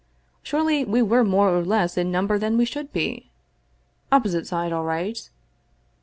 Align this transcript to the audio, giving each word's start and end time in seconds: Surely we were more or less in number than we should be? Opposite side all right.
Surely 0.41 0.83
we 0.83 0.99
were 1.03 1.23
more 1.23 1.55
or 1.55 1.63
less 1.63 1.95
in 1.95 2.11
number 2.11 2.39
than 2.39 2.57
we 2.57 2.65
should 2.65 2.91
be? 2.91 3.29
Opposite 4.11 4.47
side 4.47 4.71
all 4.73 4.83
right. 4.83 5.29